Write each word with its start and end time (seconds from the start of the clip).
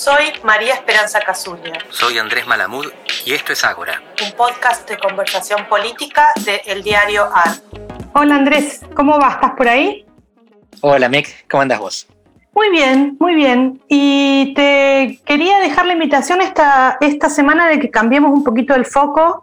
Soy 0.00 0.32
María 0.44 0.72
Esperanza 0.72 1.20
Casulla. 1.20 1.74
Soy 1.90 2.16
Andrés 2.16 2.46
Malamud 2.46 2.86
y 3.26 3.34
esto 3.34 3.52
es 3.52 3.62
Ágora. 3.64 4.02
Un 4.24 4.32
podcast 4.32 4.88
de 4.88 4.96
conversación 4.96 5.66
política 5.66 6.28
de 6.42 6.62
El 6.64 6.82
Diario 6.82 7.24
AR. 7.24 7.56
Hola 8.14 8.36
Andrés, 8.36 8.80
¿cómo 8.96 9.18
vas? 9.18 9.34
¿Estás 9.34 9.50
por 9.58 9.68
ahí? 9.68 10.06
Hola 10.80 11.10
Meg, 11.10 11.26
¿cómo 11.50 11.60
andas 11.60 11.80
vos? 11.80 12.06
Muy 12.54 12.70
bien, 12.70 13.18
muy 13.20 13.34
bien. 13.34 13.82
Y 13.88 14.54
te 14.54 15.20
quería 15.26 15.58
dejar 15.58 15.84
la 15.84 15.92
invitación 15.92 16.40
esta, 16.40 16.96
esta 17.02 17.28
semana 17.28 17.68
de 17.68 17.78
que 17.78 17.90
cambiemos 17.90 18.32
un 18.32 18.42
poquito 18.42 18.74
el 18.74 18.86
foco 18.86 19.42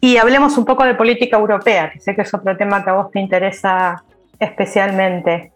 y 0.00 0.16
hablemos 0.18 0.56
un 0.56 0.64
poco 0.64 0.84
de 0.84 0.94
política 0.94 1.36
europea, 1.36 1.90
que 1.90 1.98
sé 1.98 2.14
que 2.14 2.22
es 2.22 2.32
otro 2.32 2.56
tema 2.56 2.84
que 2.84 2.90
a 2.90 2.92
vos 2.92 3.10
te 3.10 3.18
interesa 3.18 4.04
especialmente. 4.38 5.50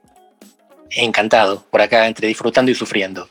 Encantado, 0.90 1.64
por 1.70 1.80
acá 1.80 2.08
entre 2.08 2.26
disfrutando 2.26 2.72
y 2.72 2.74
sufriendo. 2.74 3.28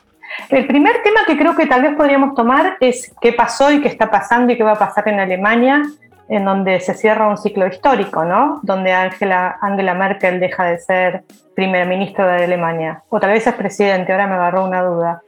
El 0.48 0.66
primer 0.66 1.02
tema 1.02 1.20
que 1.26 1.36
creo 1.36 1.54
que 1.56 1.66
tal 1.66 1.82
vez 1.82 1.94
podríamos 1.94 2.34
tomar 2.34 2.76
es 2.80 3.12
qué 3.20 3.32
pasó 3.32 3.70
y 3.72 3.80
qué 3.80 3.88
está 3.88 4.10
pasando 4.10 4.52
y 4.52 4.56
qué 4.56 4.62
va 4.62 4.72
a 4.72 4.78
pasar 4.78 5.08
en 5.08 5.20
Alemania, 5.20 5.82
en 6.28 6.44
donde 6.44 6.80
se 6.80 6.94
cierra 6.94 7.28
un 7.28 7.36
ciclo 7.36 7.66
histórico, 7.66 8.24
¿no? 8.24 8.60
Donde 8.62 8.92
Angela, 8.92 9.58
Angela 9.60 9.94
Merkel 9.94 10.40
deja 10.40 10.64
de 10.64 10.78
ser 10.78 11.24
primer 11.54 11.86
ministro 11.86 12.26
de 12.26 12.44
Alemania. 12.44 13.02
O 13.08 13.20
tal 13.20 13.30
vez 13.30 13.46
es 13.46 13.54
presidente, 13.54 14.12
ahora 14.12 14.26
me 14.26 14.34
agarró 14.34 14.64
una 14.64 14.82
duda. 14.82 15.22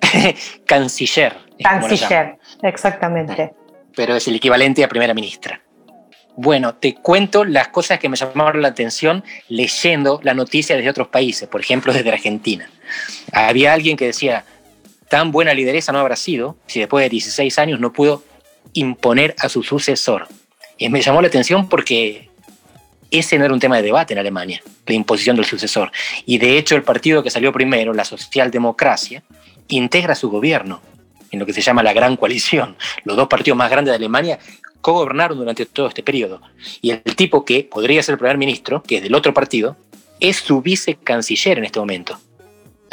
Canciller. 0.66 1.36
Canciller, 1.62 2.38
exactamente. 2.62 3.54
Pero 3.96 4.16
es 4.16 4.26
el 4.28 4.36
equivalente 4.36 4.82
a 4.82 4.88
primera 4.88 5.14
ministra. 5.14 5.60
Bueno, 6.36 6.74
te 6.74 6.94
cuento 6.94 7.44
las 7.44 7.68
cosas 7.68 8.00
que 8.00 8.08
me 8.08 8.16
llamaron 8.16 8.60
la 8.60 8.68
atención 8.68 9.22
leyendo 9.48 10.20
la 10.24 10.34
noticia 10.34 10.74
desde 10.74 10.90
otros 10.90 11.08
países, 11.08 11.48
por 11.48 11.60
ejemplo 11.60 11.92
desde 11.92 12.10
Argentina. 12.10 12.68
Había 13.32 13.72
alguien 13.72 13.96
que 13.96 14.06
decía, 14.06 14.44
tan 15.08 15.32
buena 15.32 15.54
lideresa 15.54 15.92
no 15.92 15.98
habrá 15.98 16.16
sido 16.16 16.56
si 16.66 16.80
después 16.80 17.04
de 17.04 17.10
16 17.10 17.58
años 17.58 17.80
no 17.80 17.92
pudo 17.92 18.22
imponer 18.72 19.34
a 19.38 19.48
su 19.48 19.62
sucesor. 19.62 20.28
Y 20.78 20.88
me 20.88 21.02
llamó 21.02 21.22
la 21.22 21.28
atención 21.28 21.68
porque 21.68 22.28
ese 23.10 23.38
no 23.38 23.44
era 23.44 23.54
un 23.54 23.60
tema 23.60 23.76
de 23.76 23.82
debate 23.82 24.12
en 24.12 24.18
Alemania, 24.18 24.62
la 24.86 24.94
imposición 24.94 25.36
del 25.36 25.44
sucesor. 25.44 25.92
Y 26.26 26.38
de 26.38 26.58
hecho 26.58 26.74
el 26.74 26.82
partido 26.82 27.22
que 27.22 27.30
salió 27.30 27.52
primero, 27.52 27.94
la 27.94 28.04
socialdemocracia, 28.04 29.22
integra 29.68 30.14
su 30.14 30.30
gobierno 30.30 30.80
en 31.30 31.38
lo 31.38 31.46
que 31.46 31.52
se 31.52 31.60
llama 31.60 31.82
la 31.82 31.92
Gran 31.92 32.16
Coalición. 32.16 32.76
Los 33.04 33.16
dos 33.16 33.28
partidos 33.28 33.56
más 33.56 33.70
grandes 33.70 33.92
de 33.92 33.96
Alemania 33.96 34.38
co-gobernaron 34.80 35.38
durante 35.38 35.64
todo 35.66 35.88
este 35.88 36.02
periodo. 36.02 36.42
Y 36.82 36.90
el 36.90 37.02
tipo 37.02 37.44
que 37.44 37.64
podría 37.64 38.02
ser 38.02 38.14
el 38.14 38.18
primer 38.18 38.36
ministro, 38.36 38.82
que 38.82 38.96
es 38.96 39.02
del 39.02 39.14
otro 39.14 39.32
partido, 39.32 39.76
es 40.20 40.36
su 40.36 40.60
vicecanciller 40.60 41.58
en 41.58 41.64
este 41.64 41.80
momento. 41.80 42.18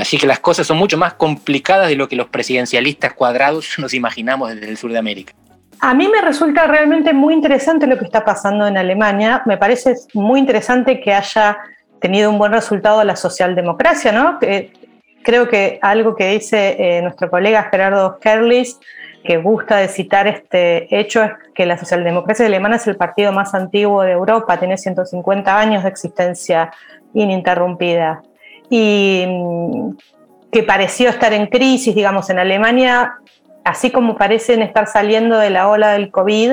Así 0.02 0.18
que 0.18 0.26
las 0.26 0.40
cosas 0.40 0.66
son 0.66 0.78
mucho 0.78 0.98
más 0.98 1.14
complicadas 1.14 1.88
de 1.88 1.96
lo 1.96 2.08
que 2.08 2.16
los 2.16 2.28
presidencialistas 2.28 3.14
cuadrados 3.14 3.70
nos 3.78 3.94
imaginamos 3.94 4.50
desde 4.50 4.68
el 4.68 4.78
sur 4.78 4.92
de 4.92 4.98
América. 4.98 5.34
A 5.80 5.94
mí 5.94 6.08
me 6.08 6.22
resulta 6.22 6.66
realmente 6.66 7.14
muy 7.14 7.36
interesante 7.36 7.86
lo 7.86 7.98
que 7.98 8.06
está 8.06 8.26
pasando 8.26 8.66
en 8.66 8.78
Alemania. 8.78 9.44
Me 9.46 9.58
parece 9.58 9.96
muy 10.16 10.40
interesante 10.40 11.00
que 11.00 11.14
haya 11.14 11.60
tenido 12.00 12.32
un 12.32 12.40
buen 12.40 12.52
resultado 12.52 13.04
la 13.04 13.16
socialdemocracia, 13.16 14.12
¿no? 14.12 14.40
creo 15.24 15.48
que 15.48 15.78
algo 15.84 16.16
que 16.16 16.32
dice 16.32 16.76
eh, 16.80 17.02
nuestro 17.04 17.30
colega 17.30 17.68
Gerardo 17.70 18.18
Kerlis 18.20 18.80
que 19.24 19.38
gusta 19.38 19.78
de 19.78 19.88
citar 19.88 20.26
este 20.26 21.00
hecho 21.00 21.24
es 21.24 21.32
que 21.54 21.68
la 21.68 21.78
socialdemocracia 21.78 22.48
alemana 22.48 22.78
es 22.78 22.88
el 22.88 22.96
partido 22.96 23.32
más 23.32 23.54
antiguo 23.54 24.02
de 24.02 24.14
Europa, 24.14 24.58
tiene 24.58 24.80
150 24.80 25.60
años 25.60 25.84
de 25.84 25.90
existencia 25.90 26.72
ininterrumpida 27.14 28.24
y 28.72 29.28
que 30.52 30.64
pareció 30.64 31.10
estar 31.10 31.34
en 31.34 31.48
crisis, 31.48 31.94
digamos, 31.94 32.30
en 32.30 32.40
Alemania, 32.40 33.16
así 33.66 33.92
como 33.92 34.18
parecen 34.18 34.62
estar 34.62 34.88
saliendo 34.88 35.38
de 35.38 35.50
la 35.50 35.68
ola 35.68 35.92
del 35.92 36.10
COVID, 36.10 36.52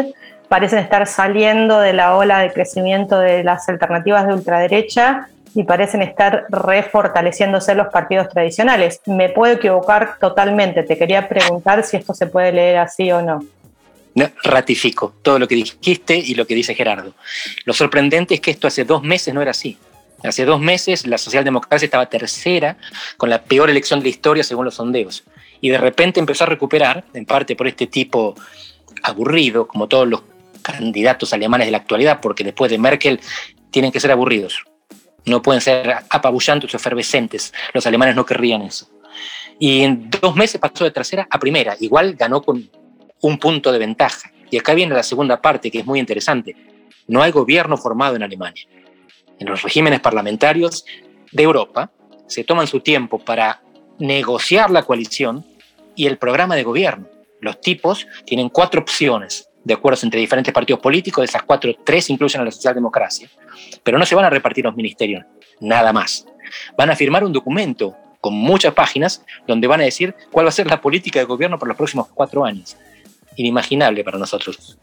parecen 0.48 0.80
estar 0.80 1.06
saliendo 1.06 1.78
de 1.78 1.92
la 1.92 2.16
ola 2.16 2.40
de 2.40 2.52
crecimiento 2.52 3.20
de 3.20 3.44
las 3.44 3.68
alternativas 3.68 4.26
de 4.26 4.34
ultraderecha 4.34 5.28
y 5.54 5.62
parecen 5.62 6.02
estar 6.02 6.46
refortaleciéndose 6.48 7.76
los 7.76 7.86
partidos 7.88 8.28
tradicionales. 8.28 9.00
Me 9.06 9.28
puedo 9.28 9.54
equivocar 9.54 10.18
totalmente. 10.18 10.82
Te 10.82 10.98
quería 10.98 11.28
preguntar 11.28 11.84
si 11.84 11.98
esto 11.98 12.14
se 12.14 12.26
puede 12.26 12.52
leer 12.52 12.78
así 12.78 13.12
o 13.12 13.22
no. 13.22 13.44
ratifico 14.42 15.14
todo 15.22 15.38
lo 15.38 15.46
que 15.46 15.54
dijiste 15.54 16.16
y 16.16 16.34
lo 16.34 16.46
que 16.46 16.56
dice 16.56 16.74
Gerardo. 16.74 17.12
Lo 17.64 17.72
sorprendente 17.72 18.34
es 18.34 18.40
que 18.40 18.50
esto 18.50 18.66
hace 18.66 18.84
dos 18.84 19.04
meses 19.04 19.32
no 19.32 19.40
era 19.40 19.52
así. 19.52 19.78
Hace 20.24 20.44
dos 20.44 20.60
meses 20.60 21.06
la 21.06 21.18
socialdemocracia 21.18 21.86
estaba 21.86 22.06
tercera 22.06 22.76
con 23.16 23.30
la 23.30 23.42
peor 23.42 23.70
elección 23.70 24.00
de 24.00 24.04
la 24.04 24.10
historia 24.10 24.42
según 24.42 24.64
los 24.64 24.74
sondeos. 24.74 25.24
Y 25.60 25.70
de 25.70 25.78
repente 25.78 26.20
empezó 26.20 26.44
a 26.44 26.48
recuperar, 26.48 27.04
en 27.14 27.24
parte 27.24 27.56
por 27.56 27.66
este 27.66 27.86
tipo 27.86 28.34
aburrido, 29.02 29.66
como 29.66 29.88
todos 29.88 30.08
los 30.08 30.22
candidatos 30.62 31.32
alemanes 31.32 31.66
de 31.66 31.70
la 31.72 31.78
actualidad, 31.78 32.20
porque 32.20 32.44
después 32.44 32.70
de 32.70 32.78
Merkel 32.78 33.20
tienen 33.70 33.92
que 33.92 34.00
ser 34.00 34.10
aburridos 34.10 34.64
no 35.28 35.42
pueden 35.42 35.60
ser 35.60 35.94
apabullantes 36.10 36.72
o 36.72 36.76
efervescentes. 36.76 37.52
Los 37.72 37.86
alemanes 37.86 38.16
no 38.16 38.26
querrían 38.26 38.62
eso. 38.62 38.88
Y 39.58 39.82
en 39.82 40.10
dos 40.10 40.34
meses 40.36 40.60
pasó 40.60 40.84
de 40.84 40.90
tercera 40.90 41.26
a 41.30 41.38
primera. 41.38 41.76
Igual 41.80 42.14
ganó 42.14 42.42
con 42.42 42.68
un 43.20 43.38
punto 43.38 43.72
de 43.72 43.78
ventaja. 43.78 44.30
Y 44.50 44.58
acá 44.58 44.74
viene 44.74 44.94
la 44.94 45.02
segunda 45.02 45.40
parte, 45.40 45.70
que 45.70 45.80
es 45.80 45.86
muy 45.86 45.98
interesante. 45.98 46.56
No 47.06 47.22
hay 47.22 47.30
gobierno 47.30 47.76
formado 47.76 48.16
en 48.16 48.22
Alemania. 48.22 48.64
En 49.38 49.46
los 49.46 49.62
regímenes 49.62 50.00
parlamentarios 50.00 50.84
de 51.32 51.42
Europa 51.42 51.90
se 52.26 52.44
toman 52.44 52.66
su 52.66 52.80
tiempo 52.80 53.18
para 53.18 53.62
negociar 53.98 54.70
la 54.70 54.82
coalición 54.82 55.44
y 55.94 56.06
el 56.06 56.18
programa 56.18 56.56
de 56.56 56.64
gobierno. 56.64 57.06
Los 57.40 57.60
tipos 57.60 58.06
tienen 58.24 58.48
cuatro 58.48 58.80
opciones 58.80 59.48
de 59.64 59.74
acuerdos 59.74 60.04
entre 60.04 60.20
diferentes 60.20 60.52
partidos 60.52 60.80
políticos, 60.80 61.22
de 61.22 61.26
esas 61.26 61.42
cuatro, 61.42 61.72
tres 61.84 62.08
incluyen 62.10 62.40
a 62.40 62.44
la 62.44 62.50
socialdemocracia, 62.50 63.28
pero 63.82 63.98
no 63.98 64.06
se 64.06 64.14
van 64.14 64.24
a 64.24 64.30
repartir 64.30 64.64
los 64.64 64.74
ministerios, 64.76 65.24
nada 65.60 65.92
más. 65.92 66.26
Van 66.76 66.90
a 66.90 66.96
firmar 66.96 67.24
un 67.24 67.32
documento 67.32 67.94
con 68.20 68.34
muchas 68.34 68.74
páginas 68.74 69.24
donde 69.46 69.66
van 69.66 69.80
a 69.80 69.84
decir 69.84 70.14
cuál 70.30 70.46
va 70.46 70.48
a 70.48 70.52
ser 70.52 70.66
la 70.66 70.80
política 70.80 71.18
de 71.18 71.26
gobierno 71.26 71.58
por 71.58 71.68
los 71.68 71.76
próximos 71.76 72.08
cuatro 72.08 72.44
años. 72.44 72.76
Inimaginable 73.36 74.02
para 74.02 74.18
nosotros. 74.18 74.78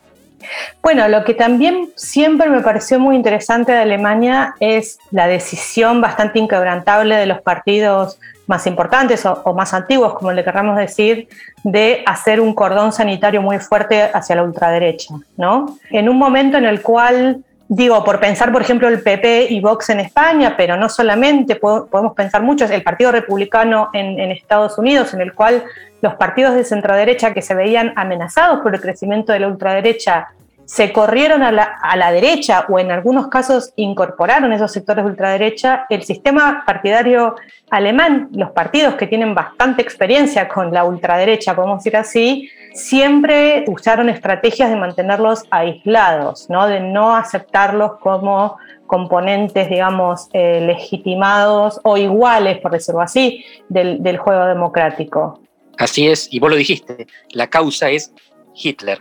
Bueno, 0.82 1.08
lo 1.08 1.24
que 1.24 1.34
también 1.34 1.90
siempre 1.96 2.50
me 2.50 2.62
pareció 2.62 3.00
muy 3.00 3.16
interesante 3.16 3.72
de 3.72 3.80
Alemania 3.80 4.56
es 4.60 5.00
la 5.12 5.28
decisión 5.28 6.02
bastante 6.02 6.40
inquebrantable 6.40 7.16
de 7.16 7.26
los 7.26 7.42
partidos 7.42 8.20
más 8.48 8.68
importantes 8.68 9.26
o, 9.26 9.54
más 9.54 9.74
antiguos, 9.74 10.14
como 10.14 10.32
le 10.32 10.44
querramos 10.44 10.78
decir, 10.78 11.28
de 11.64 12.04
hacer 12.06 12.40
un 12.40 12.54
cordón 12.54 12.92
sanitario 12.92 13.42
muy 13.42 13.60
fuerte 13.60 14.04
hacia 14.04 14.36
la 14.36 14.44
ultraderecha, 14.44 15.16
¿no? 15.36 15.78
En 15.90 16.10
un 16.10 16.18
momento 16.18 16.58
en 16.58 16.66
el 16.66 16.82
cual, 16.82 17.44
digo, 17.68 18.04
por 18.04 18.20
pensar, 18.20 18.52
por 18.52 18.62
ejemplo, 18.62 18.88
el 18.88 19.02
PP 19.02 19.48
y 19.50 19.60
Vox 19.60 19.90
en 19.90 20.00
España, 20.00 20.56
pero 20.56 20.78
no 20.78 20.90
solamente, 20.90 21.56
podemos 21.56 22.14
pensar 22.14 22.42
mucho, 22.42 22.66
el 22.66 22.84
Partido 22.84 23.12
Republicano 23.12 23.90
en, 23.94 24.20
en 24.20 24.32
Estados 24.32 24.78
Unidos, 24.78 25.14
en 25.14 25.22
el 25.22 25.34
cual 25.34 25.64
los 26.02 26.16
partidos 26.16 26.56
de 26.56 26.64
centroderecha 26.64 27.34
que 27.34 27.42
se 27.42 27.56
veían 27.56 27.94
amenazados 27.96 28.62
por 28.62 28.76
el 28.76 28.82
crecimiento 28.82 29.34
de 29.34 29.40
la 29.40 29.48
ultraderecha 29.48 30.30
se 30.66 30.92
corrieron 30.92 31.44
a 31.44 31.52
la, 31.52 32.12
derecha 32.12 32.66
o 32.68 32.80
en 32.80 32.92
algunos 32.92 33.28
casos 33.28 33.72
incorporaron 33.76 34.52
esos 34.52 34.72
sectores 34.72 35.06
de 35.06 35.12
ultraderecha, 35.12 35.86
el 35.90 36.04
sistema 36.04 36.64
partidario 36.66 37.36
alemán, 37.70 38.30
los 38.34 38.52
partidos 38.52 38.96
que 38.96 39.08
tienen 39.08 39.36
bastante 39.36 39.84
experiencia 39.84 40.48
con 40.48 40.74
la 40.74 40.84
ultraderecha, 40.84 41.56
podemos 41.56 41.80
decir 41.80 41.96
así, 41.96 42.50
siempre 42.76 43.66
usaron 43.68 44.10
estrategias 44.10 44.70
de 44.70 44.76
mantenerlos 44.76 45.44
aislados, 45.50 46.50
¿no? 46.50 46.68
de 46.68 46.82
no 46.82 47.16
aceptarlos 47.16 47.94
como 48.02 48.58
componentes, 48.86 49.70
digamos, 49.70 50.28
eh, 50.34 50.62
legitimados 50.62 51.80
o 51.84 51.98
iguales, 51.98 52.60
por 52.60 52.72
decirlo 52.72 53.02
así, 53.02 53.44
del, 53.70 54.04
del 54.04 54.18
juego 54.18 54.46
democrático. 54.46 55.42
Así 55.78 56.08
es, 56.08 56.28
y 56.32 56.40
vos 56.40 56.52
lo 56.52 56.56
dijiste, 56.56 57.08
la 57.32 57.48
causa 57.48 57.90
es 57.90 58.14
Hitler 58.54 59.00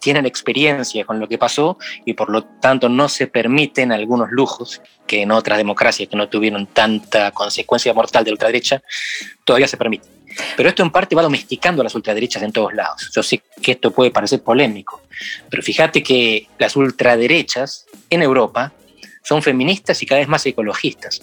tienen 0.00 0.26
experiencia 0.26 1.04
con 1.04 1.18
lo 1.18 1.28
que 1.28 1.38
pasó 1.38 1.76
y 2.04 2.14
por 2.14 2.30
lo 2.30 2.44
tanto 2.44 2.88
no 2.88 3.08
se 3.08 3.26
permiten 3.26 3.92
algunos 3.92 4.30
lujos 4.30 4.80
que 5.06 5.22
en 5.22 5.32
otras 5.32 5.58
democracias 5.58 6.08
que 6.08 6.16
no 6.16 6.28
tuvieron 6.28 6.66
tanta 6.66 7.32
consecuencia 7.32 7.92
mortal 7.92 8.24
de 8.24 8.30
ultraderecha, 8.30 8.82
todavía 9.44 9.66
se 9.66 9.76
permiten. 9.76 10.17
Pero 10.56 10.68
esto 10.68 10.82
en 10.82 10.90
parte 10.90 11.14
va 11.14 11.22
domesticando 11.22 11.82
a 11.82 11.84
las 11.84 11.94
ultraderechas 11.94 12.42
en 12.42 12.52
todos 12.52 12.74
lados. 12.74 13.10
Yo 13.14 13.22
sé 13.22 13.42
que 13.62 13.72
esto 13.72 13.90
puede 13.90 14.10
parecer 14.10 14.42
polémico, 14.42 15.02
pero 15.50 15.62
fíjate 15.62 16.02
que 16.02 16.48
las 16.58 16.76
ultraderechas 16.76 17.86
en 18.10 18.22
Europa 18.22 18.72
son 19.22 19.42
feministas 19.42 20.02
y 20.02 20.06
cada 20.06 20.20
vez 20.20 20.28
más 20.28 20.44
ecologistas. 20.46 21.20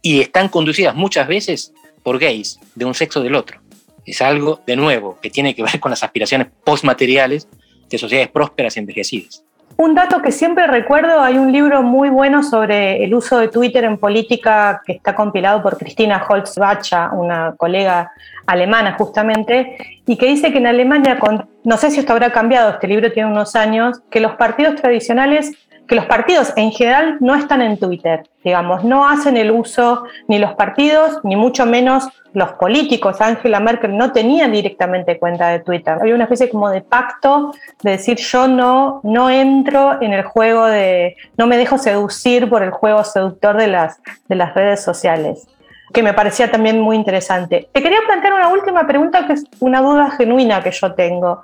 Y 0.00 0.20
están 0.20 0.48
conducidas 0.48 0.94
muchas 0.94 1.28
veces 1.28 1.72
por 2.02 2.18
gays 2.18 2.58
de 2.74 2.84
un 2.84 2.94
sexo 2.94 3.20
del 3.20 3.34
otro. 3.34 3.60
Es 4.04 4.20
algo, 4.20 4.62
de 4.66 4.76
nuevo, 4.76 5.18
que 5.20 5.30
tiene 5.30 5.54
que 5.54 5.62
ver 5.62 5.78
con 5.78 5.90
las 5.90 6.02
aspiraciones 6.02 6.48
postmateriales 6.64 7.46
de 7.88 7.98
sociedades 7.98 8.30
prósperas 8.30 8.76
y 8.76 8.80
envejecidas. 8.80 9.44
Un 9.82 9.96
dato 9.96 10.22
que 10.22 10.30
siempre 10.30 10.68
recuerdo, 10.68 11.20
hay 11.20 11.38
un 11.38 11.50
libro 11.50 11.82
muy 11.82 12.08
bueno 12.08 12.44
sobre 12.44 13.02
el 13.02 13.12
uso 13.12 13.38
de 13.38 13.48
Twitter 13.48 13.82
en 13.82 13.98
política 13.98 14.80
que 14.86 14.92
está 14.92 15.16
compilado 15.16 15.60
por 15.60 15.76
Cristina 15.76 16.24
Holzbacher, 16.24 17.08
una 17.10 17.56
colega 17.56 18.12
alemana 18.46 18.92
justamente, 18.92 19.76
y 20.06 20.16
que 20.16 20.26
dice 20.26 20.52
que 20.52 20.58
en 20.58 20.68
Alemania, 20.68 21.18
no 21.64 21.76
sé 21.78 21.90
si 21.90 21.98
esto 21.98 22.12
habrá 22.12 22.30
cambiado, 22.30 22.70
este 22.70 22.86
libro 22.86 23.10
tiene 23.10 23.28
unos 23.28 23.56
años, 23.56 24.00
que 24.08 24.20
los 24.20 24.36
partidos 24.36 24.76
tradicionales 24.76 25.50
que 25.86 25.94
los 25.94 26.06
partidos 26.06 26.52
en 26.56 26.70
general 26.70 27.16
no 27.20 27.34
están 27.34 27.62
en 27.62 27.78
Twitter, 27.78 28.24
digamos, 28.44 28.84
no 28.84 29.08
hacen 29.08 29.36
el 29.36 29.50
uso 29.50 30.04
ni 30.28 30.38
los 30.38 30.54
partidos, 30.54 31.18
ni 31.22 31.36
mucho 31.36 31.66
menos 31.66 32.08
los 32.32 32.52
políticos. 32.52 33.20
Angela 33.20 33.60
Merkel 33.60 33.96
no 33.96 34.12
tenía 34.12 34.48
directamente 34.48 35.18
cuenta 35.18 35.48
de 35.48 35.60
Twitter. 35.60 35.98
Había 36.00 36.14
una 36.14 36.24
especie 36.24 36.48
como 36.48 36.70
de 36.70 36.80
pacto 36.80 37.52
de 37.82 37.92
decir 37.92 38.16
yo 38.18 38.48
no, 38.48 39.00
no 39.04 39.28
entro 39.30 40.00
en 40.00 40.12
el 40.12 40.22
juego 40.22 40.66
de, 40.66 41.16
no 41.36 41.46
me 41.46 41.56
dejo 41.56 41.78
seducir 41.78 42.48
por 42.48 42.62
el 42.62 42.70
juego 42.70 43.04
seductor 43.04 43.56
de 43.56 43.68
las, 43.68 44.00
de 44.28 44.36
las 44.36 44.54
redes 44.54 44.82
sociales 44.82 45.46
que 45.92 46.02
me 46.02 46.14
parecía 46.14 46.50
también 46.50 46.80
muy 46.80 46.96
interesante. 46.96 47.68
Te 47.72 47.82
quería 47.82 47.98
plantear 48.06 48.34
una 48.34 48.48
última 48.48 48.86
pregunta 48.86 49.26
que 49.26 49.34
es 49.34 49.44
una 49.60 49.80
duda 49.80 50.10
genuina 50.10 50.62
que 50.62 50.70
yo 50.70 50.94
tengo. 50.94 51.42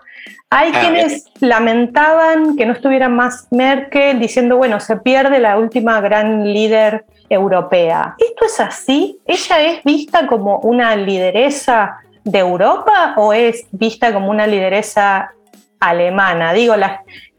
Hay 0.50 0.72
ah, 0.74 0.80
quienes 0.80 1.24
lamentaban 1.40 2.56
que 2.56 2.64
no 2.64 2.72
estuviera 2.72 3.08
más 3.08 3.46
Merkel 3.50 4.18
diciendo, 4.18 4.56
bueno, 4.56 4.80
se 4.80 4.96
pierde 4.96 5.38
la 5.38 5.58
última 5.58 6.00
gran 6.00 6.44
líder 6.52 7.04
europea. 7.28 8.14
¿Esto 8.18 8.46
es 8.46 8.60
así? 8.60 9.18
¿Ella 9.26 9.60
es 9.60 9.84
vista 9.84 10.26
como 10.26 10.58
una 10.60 10.96
lideresa 10.96 11.98
de 12.24 12.38
Europa 12.38 13.14
o 13.16 13.32
es 13.32 13.66
vista 13.72 14.12
como 14.12 14.30
una 14.30 14.46
lideresa 14.46 15.32
alemana? 15.80 16.54
Digo, 16.54 16.74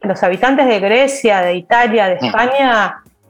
los 0.02 0.22
habitantes 0.22 0.66
de 0.66 0.78
Grecia, 0.78 1.40
de 1.40 1.54
Italia, 1.54 2.08
de 2.08 2.16
mm. 2.16 2.32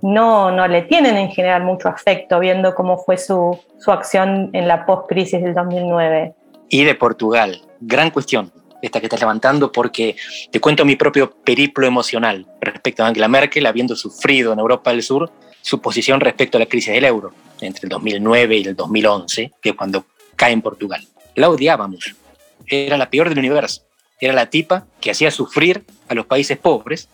No, 0.02 0.50
no 0.50 0.66
le 0.66 0.82
tienen 0.82 1.16
en 1.16 1.30
general 1.30 1.62
mucho 1.62 1.88
afecto 1.88 2.38
viendo 2.40 2.74
cómo 2.74 2.98
fue 2.98 3.18
su, 3.18 3.58
su 3.78 3.90
acción 3.90 4.50
en 4.52 4.66
la 4.66 4.86
post-crisis 4.86 5.42
del 5.42 5.54
2009. 5.54 6.34
Y 6.68 6.84
de 6.84 6.94
Portugal, 6.94 7.60
gran 7.80 8.10
cuestión 8.10 8.52
esta 8.82 9.00
que 9.00 9.06
estás 9.06 9.20
levantando, 9.20 9.72
porque 9.72 10.16
te 10.50 10.60
cuento 10.60 10.84
mi 10.84 10.96
propio 10.96 11.30
periplo 11.30 11.86
emocional 11.86 12.46
respecto 12.60 13.02
a 13.02 13.08
Angela 13.08 13.28
Merkel, 13.28 13.66
habiendo 13.66 13.94
sufrido 13.94 14.52
en 14.52 14.58
Europa 14.58 14.90
del 14.90 15.02
Sur 15.02 15.30
su 15.62 15.80
posición 15.80 16.20
respecto 16.20 16.56
a 16.56 16.60
la 16.60 16.66
crisis 16.66 16.94
del 16.94 17.04
euro 17.04 17.32
entre 17.60 17.82
el 17.84 17.90
2009 17.90 18.56
y 18.56 18.64
el 18.64 18.76
2011, 18.76 19.52
que 19.60 19.74
cuando 19.74 20.06
cae 20.36 20.52
en 20.52 20.62
Portugal. 20.62 21.06
La 21.34 21.50
odiábamos. 21.50 22.14
Era 22.66 22.96
la 22.96 23.10
peor 23.10 23.28
del 23.28 23.38
universo. 23.38 23.82
Era 24.20 24.32
la 24.32 24.46
tipa 24.46 24.86
que 25.00 25.10
hacía 25.10 25.30
sufrir 25.30 25.84
a 26.08 26.14
los 26.14 26.26
países 26.26 26.56
pobres 26.58 27.08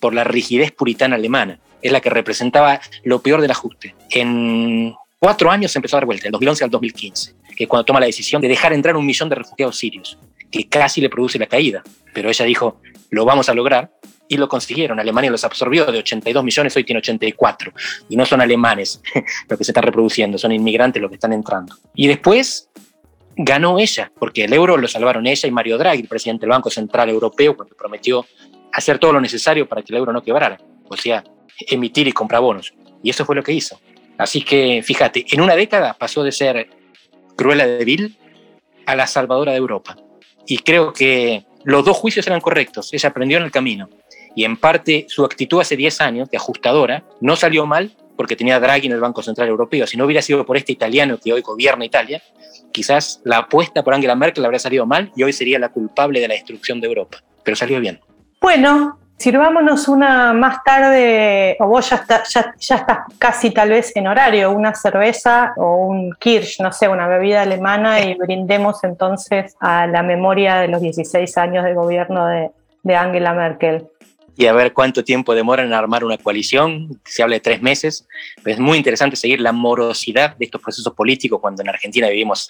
por 0.00 0.14
la 0.14 0.24
rigidez 0.24 0.72
puritana 0.72 1.16
alemana. 1.16 1.58
Es 1.84 1.92
la 1.92 2.00
que 2.00 2.10
representaba 2.10 2.80
lo 3.04 3.20
peor 3.20 3.40
del 3.40 3.52
ajuste. 3.52 3.94
En 4.10 4.94
cuatro 5.20 5.50
años 5.50 5.70
se 5.70 5.78
empezó 5.78 5.96
a 5.96 6.00
dar 6.00 6.06
vuelta, 6.06 6.24
del 6.24 6.32
2011 6.32 6.64
al 6.64 6.70
2015, 6.70 7.34
que 7.54 7.68
cuando 7.68 7.84
toma 7.84 8.00
la 8.00 8.06
decisión 8.06 8.42
de 8.42 8.48
dejar 8.48 8.72
entrar 8.72 8.96
un 8.96 9.06
millón 9.06 9.28
de 9.28 9.36
refugiados 9.36 9.78
sirios 9.78 10.18
que 10.50 10.68
casi 10.68 11.00
le 11.00 11.10
produce 11.10 11.38
la 11.38 11.46
caída. 11.46 11.82
Pero 12.12 12.28
ella 12.28 12.44
dijo, 12.44 12.80
lo 13.10 13.24
vamos 13.24 13.48
a 13.48 13.54
lograr, 13.54 13.90
y 14.28 14.36
lo 14.36 14.48
consiguieron. 14.48 14.98
Alemania 15.00 15.30
los 15.30 15.44
absorbió 15.44 15.84
de 15.86 15.98
82 15.98 16.44
millones, 16.44 16.76
hoy 16.76 16.84
tiene 16.84 16.98
84. 16.98 17.72
Y 18.08 18.16
no 18.16 18.24
son 18.24 18.40
alemanes 18.40 19.00
los 19.48 19.58
que 19.58 19.64
se 19.64 19.72
están 19.72 19.84
reproduciendo, 19.84 20.38
son 20.38 20.52
inmigrantes 20.52 21.00
los 21.00 21.10
que 21.10 21.16
están 21.16 21.32
entrando. 21.32 21.76
Y 21.94 22.06
después 22.06 22.68
ganó 23.36 23.78
ella, 23.78 24.12
porque 24.18 24.44
el 24.44 24.52
euro 24.52 24.76
lo 24.76 24.88
salvaron 24.88 25.26
ella 25.26 25.48
y 25.48 25.52
Mario 25.52 25.78
Draghi, 25.78 26.02
el 26.02 26.08
presidente 26.08 26.42
del 26.42 26.50
Banco 26.50 26.70
Central 26.70 27.08
Europeo, 27.08 27.56
cuando 27.56 27.74
prometió 27.76 28.24
hacer 28.72 28.98
todo 28.98 29.12
lo 29.12 29.20
necesario 29.20 29.68
para 29.68 29.82
que 29.82 29.92
el 29.92 29.98
euro 29.98 30.12
no 30.12 30.22
quebrara, 30.22 30.58
o 30.88 30.96
sea, 30.96 31.24
emitir 31.58 32.08
y 32.08 32.12
comprar 32.12 32.42
bonos. 32.42 32.74
Y 33.02 33.10
eso 33.10 33.24
fue 33.24 33.36
lo 33.36 33.42
que 33.42 33.52
hizo. 33.52 33.80
Así 34.18 34.42
que 34.42 34.82
fíjate, 34.82 35.26
en 35.30 35.40
una 35.40 35.56
década 35.56 35.94
pasó 35.94 36.22
de 36.22 36.32
ser 36.32 36.68
Cruella 37.36 37.66
de 37.66 37.84
Vil 37.84 38.16
a 38.86 38.94
la 38.94 39.06
salvadora 39.06 39.52
de 39.52 39.58
Europa. 39.58 39.96
Y 40.46 40.58
creo 40.58 40.92
que 40.92 41.44
los 41.64 41.84
dos 41.84 41.96
juicios 41.96 42.26
eran 42.26 42.40
correctos, 42.40 42.92
ella 42.92 43.08
aprendió 43.08 43.38
en 43.38 43.44
el 43.44 43.50
camino. 43.50 43.88
Y 44.36 44.44
en 44.44 44.56
parte 44.56 45.06
su 45.08 45.24
actitud 45.24 45.60
hace 45.60 45.76
10 45.76 46.00
años, 46.00 46.30
de 46.30 46.36
ajustadora, 46.36 47.04
no 47.20 47.36
salió 47.36 47.66
mal 47.66 47.92
porque 48.16 48.36
tenía 48.36 48.60
Draghi 48.60 48.86
en 48.86 48.92
el 48.92 49.00
Banco 49.00 49.22
Central 49.22 49.48
Europeo. 49.48 49.86
Si 49.86 49.96
no 49.96 50.04
hubiera 50.04 50.22
sido 50.22 50.44
por 50.44 50.56
este 50.56 50.72
italiano 50.72 51.18
que 51.22 51.32
hoy 51.32 51.40
gobierna 51.40 51.84
Italia, 51.84 52.22
quizás 52.72 53.20
la 53.24 53.38
apuesta 53.38 53.82
por 53.82 53.94
Angela 53.94 54.14
Merkel 54.14 54.44
habría 54.44 54.58
salido 54.58 54.86
mal 54.86 55.12
y 55.16 55.22
hoy 55.22 55.32
sería 55.32 55.58
la 55.58 55.70
culpable 55.70 56.20
de 56.20 56.28
la 56.28 56.34
destrucción 56.34 56.80
de 56.80 56.88
Europa. 56.88 57.22
Pero 57.44 57.56
salió 57.56 57.80
bien. 57.80 58.00
Bueno, 58.40 58.98
Sirvámonos 59.16 59.88
una 59.88 60.32
más 60.32 60.62
tarde, 60.64 61.56
o 61.60 61.66
vos 61.66 61.88
ya, 61.88 61.96
está, 61.96 62.24
ya, 62.28 62.54
ya, 62.58 62.76
estás 62.76 62.98
casi 63.18 63.50
tal 63.52 63.70
vez 63.70 63.94
en 63.94 64.08
horario, 64.08 64.50
una 64.50 64.74
cerveza 64.74 65.54
o 65.56 65.76
un 65.76 66.12
Kirsch, 66.18 66.60
no 66.60 66.72
sé, 66.72 66.88
una 66.88 67.06
bebida 67.06 67.42
alemana 67.42 68.00
y 68.00 68.14
brindemos 68.14 68.82
entonces 68.82 69.54
a 69.60 69.86
la 69.86 70.02
memoria 70.02 70.56
de 70.56 70.68
los 70.68 70.80
16 70.80 71.38
años 71.38 71.64
de 71.64 71.74
gobierno 71.74 72.26
de, 72.26 72.50
de 72.82 72.96
Angela 72.96 73.32
Merkel. 73.32 73.86
Y 74.36 74.46
a 74.46 74.52
ver 74.52 74.72
cuánto 74.72 75.04
tiempo 75.04 75.34
demora 75.34 75.62
en 75.62 75.72
armar 75.72 76.04
una 76.04 76.18
coalición, 76.18 77.00
se 77.04 77.22
habla 77.22 77.36
de 77.36 77.40
tres 77.40 77.62
meses, 77.62 78.08
pero 78.42 78.54
es 78.54 78.60
muy 78.60 78.78
interesante 78.78 79.16
seguir 79.16 79.40
la 79.40 79.52
morosidad 79.52 80.36
de 80.36 80.46
estos 80.46 80.60
procesos 80.60 80.92
políticos 80.92 81.40
cuando 81.40 81.62
en 81.62 81.68
Argentina 81.68 82.08
vivimos 82.08 82.48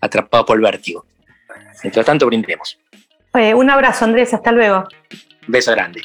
atrapados 0.00 0.46
por 0.46 0.56
el 0.56 0.62
vértigo. 0.62 1.04
Mientras 1.82 2.06
tanto, 2.06 2.26
brindemos. 2.26 2.78
un 3.34 3.70
abrazo, 3.70 4.04
Andrés, 4.04 4.32
hasta 4.32 4.52
luego. 4.52 4.84
Beso 5.46 5.72
grande. 5.72 6.02